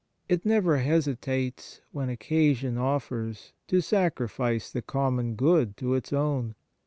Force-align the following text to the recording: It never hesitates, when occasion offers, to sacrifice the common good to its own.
It 0.27 0.47
never 0.47 0.77
hesitates, 0.79 1.81
when 1.91 2.09
occasion 2.09 2.75
offers, 2.75 3.53
to 3.67 3.81
sacrifice 3.81 4.71
the 4.71 4.81
common 4.81 5.35
good 5.35 5.77
to 5.77 5.93
its 5.93 6.11
own. 6.11 6.55